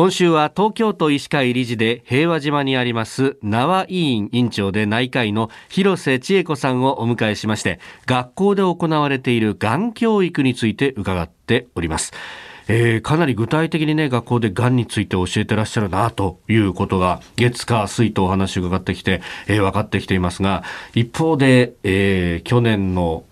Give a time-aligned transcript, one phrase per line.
[0.00, 12.14] 今週は東京都医師会理事で平和島にあります縄委員委員長で内科医の広瀬千恵子さんをお迎えしまして学校で行われているがん教育について伺っております。
[12.66, 20.62] えー、かなり具体的にね、学校でがんについて教えてらっしゃるな、ということが、月火水とお話を伺ってきて、えー、分かってきていますが、
[20.94, 23.24] 一方で、えー、去年の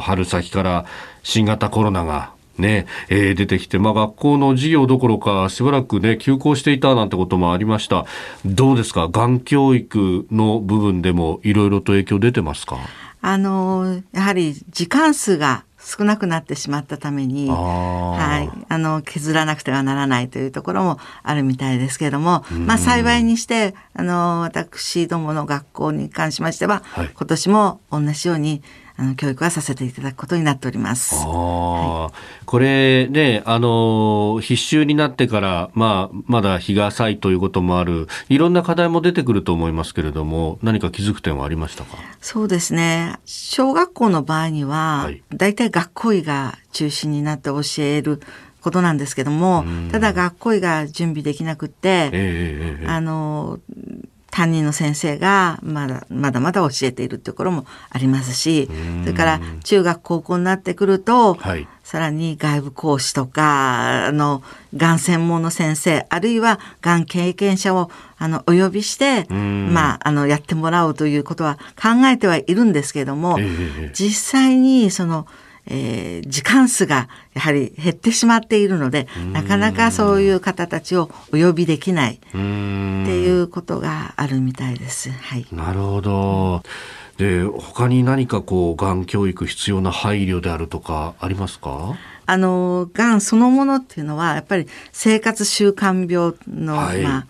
[0.00, 0.86] 春先から
[1.22, 8.06] 新型コロナがね、えー、出てきて、まあ、学校の授業どころかしばらくね、休校していたなんてこともありました。
[8.44, 9.08] どうですか？
[9.08, 12.78] がん教育の部分でもいろいろと影響出てますか？
[13.20, 28.62] あの、やはり時間数が少なくなってしまったために、はい、あの削らなくてはならないというところもあるみたいですけれども、まあ幸いにしてあの私どもの学校に関しましては、はい、今年も同じように
[28.96, 31.14] あの教育はさせていただくことになっております。
[31.14, 41.96] はい、これね、あの必修になってから、まあ、まだ日が浅いということもある、いろんな課題も出てくると思いますけれども、何か気づく点はありましたか？
[42.20, 43.16] そうですね。
[43.24, 48.20] 小学校の場合には、大、体、学校医が中心になって教える
[48.60, 53.58] ことなんですけども、ただ学校医が準備できなくて、えー、あの
[54.32, 58.66] 担任の先生がまだまだまだ教えているところもありますし
[59.02, 64.42] それから中学高校になってくると、はい、さらに外部講師とかあの
[64.74, 75.26] がん専門の先生あるいはがん経験者をあのお呼びして、まあ、あのやってもらうということは考えてはいるんですけれども、えー、実際にその
[75.66, 85.10] えー、時間数がやはり減ってしまっているのでなかなかそういう方たちをお呼びできないっていうことがあるみたいです。
[85.10, 86.62] はい、なるほど。
[87.16, 91.96] で他に何かこうがん教育必要な配慮であるとかありますか？
[92.26, 97.26] あのがんそのものっていうのはやっぱり生活習慣病の、はい、まあ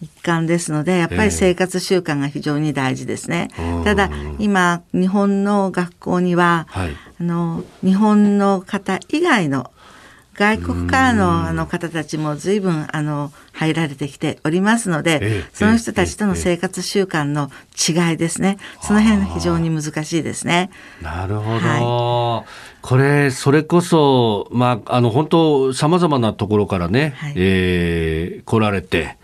[0.00, 3.48] 一環ですのでやっぱり生活習慣が非常に大事ですね。
[3.58, 9.70] えー、ただ今日本の学校には、はい、あの日本の方以外の
[10.36, 20.70] 外国からのあの方たちも随分あの入られてきておりますので、えその人たちとの生活習慣の違いですね、その辺非常に難しいですね。
[21.00, 22.48] なるほど、はい、
[22.82, 29.16] これそれこそまああの本当さまざまなところからね、はい、えー、来られて。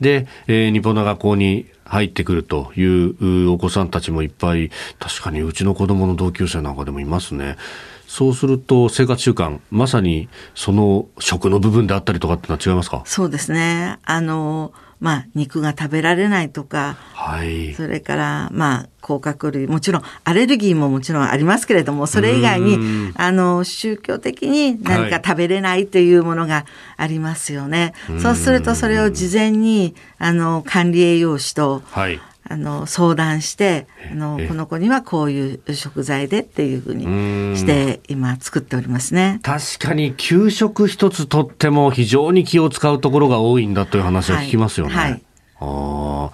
[0.00, 7.56] で、えー、日本の学校に入ってくるというお子さんたちもいっぱい、確かにうちの子供の同級生なんかでもいますね。
[8.06, 13.02] そうすると生活習慣、まさにその食の部分であったりとかってのは違いますか？
[13.04, 13.98] そうですね。
[14.04, 16.96] あの、まあ、肉が食べられないとか、
[17.30, 26.64] はい、それから、まあ、甲殻類、もちろんアレルギーももちろんありますけれども、それ以外に、あの、宗教的に何か食べれないというものが
[26.96, 27.94] ありますよね。
[28.08, 32.20] はい、そうすると、それを事前に、あの、管理栄養士と、はい。
[32.50, 39.38] あの相談してあのこの子にはこういう食材でっていうふうにして今作っておりますね。
[39.44, 44.94] 確かに給食一つとっても非常に気を使うところが多いんだという話は聞きますよね。
[44.94, 45.22] はい、はい、
[45.60, 46.30] あ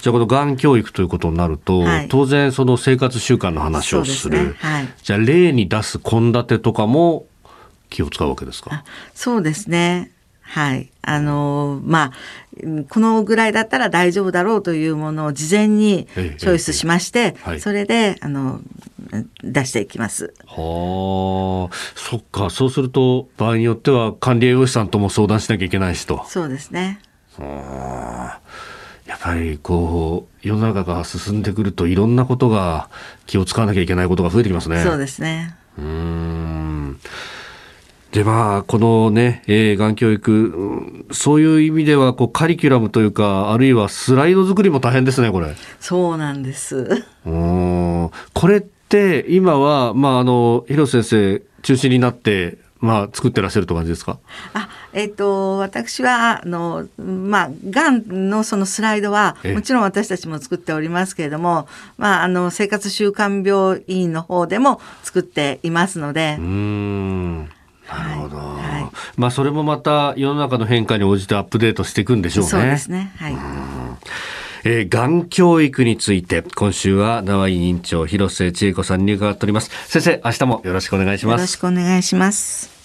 [0.00, 7.26] じゃあこのがん教育ということになると、はい、当然その生活習慣の話をする、ねはい、じゃあ例に出す献立とかも
[7.88, 8.84] 気を使うわけですか？
[9.14, 10.10] そうですね
[10.42, 10.90] はい。
[11.02, 12.12] あのまあ、
[12.88, 18.60] このぐらいだったら大丈夫だろうというものを事前にチョイスしまして、それで、あの、
[19.44, 20.34] 出していきます。
[20.46, 22.50] はあ、そっか。
[22.50, 26.24] そうすると、場合によっては管理栄養士さんとも相談しなきゃいけないしと。
[26.26, 27.00] そうですね。
[27.38, 28.40] はあ。
[29.10, 32.88] やっぱりこう世の中が進んでくるといろんなことが
[33.26, 34.84] 気を使わなきゃいけないことが増えてきますね。
[34.84, 35.56] そうですね。
[35.76, 37.00] うん。
[38.12, 45.56] でまあこのね、えー、がん教育、うん、そういう意味ではこうカリキュラムというかあるいはスライド作りも大変ですねこれ。
[45.80, 47.04] そうなんです。
[47.26, 54.18] うんこれって今はまああの広瀬先生中心になってまあ作ってらっしゃると感じですか？
[54.54, 66.36] あ、えっ、ー、と私はあのまあがんのそのスライドはもちろん私たちも作っておりますけれども、まああの生活習慣病委員の方でも作っていますので。
[66.38, 67.50] うん。
[67.88, 72.50] なるほど、はい、まあそれもまた世の中の変化に応じてアップデートしていくんでしょうね。
[72.50, 73.12] そうですね。
[73.16, 73.36] はい。
[74.62, 82.79] えー、がん教育について今週は縄委員長広瀬千恵子さんに伺っております先生明日もよろしくお願いしますよろしくお願いします